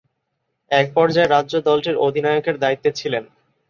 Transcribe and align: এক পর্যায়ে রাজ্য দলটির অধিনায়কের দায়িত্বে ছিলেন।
এক 0.71 0.87
পর্যায়ে 0.95 1.31
রাজ্য 1.31 1.53
দলটির 1.67 1.95
অধিনায়কের 2.05 2.55
দায়িত্বে 2.59 2.89
ছিলেন। 2.99 3.23